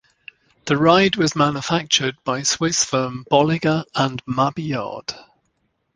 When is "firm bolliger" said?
2.83-3.83